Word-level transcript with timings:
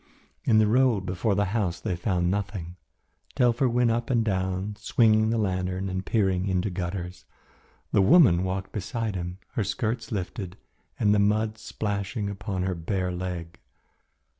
In 0.45 0.57
the 0.57 0.65
road 0.65 1.05
before 1.05 1.35
the 1.35 1.45
house 1.53 1.79
they 1.79 1.95
found 1.95 2.31
nothing. 2.31 2.75
Telfer 3.35 3.69
went 3.69 3.91
up 3.91 4.09
and 4.09 4.25
down 4.25 4.75
swinging 4.77 5.29
the 5.29 5.37
lantern 5.37 5.89
and 5.89 6.03
peering 6.03 6.47
into 6.47 6.71
gutters. 6.71 7.25
The 7.91 8.01
woman 8.01 8.43
walked 8.43 8.71
beside 8.71 9.13
him, 9.15 9.37
her 9.49 9.63
skirts 9.63 10.11
lifted 10.11 10.57
and 10.99 11.13
the 11.13 11.19
mud 11.19 11.59
splashing 11.59 12.31
upon 12.31 12.63
her 12.63 12.73
bare 12.73 13.11
leg. 13.11 13.59